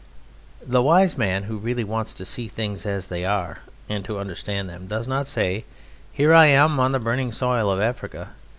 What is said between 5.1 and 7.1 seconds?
say: "Here I am on the